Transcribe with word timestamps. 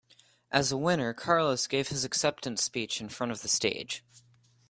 As 0.49 0.71
a 0.71 0.77
winner, 0.77 1.13
Carlos 1.13 1.67
give 1.67 1.89
his 1.89 2.03
acceptance 2.03 2.63
speech 2.63 2.99
in 3.01 3.07
front 3.09 3.31
of 3.31 3.43
the 3.43 3.47
stage. 3.47 4.03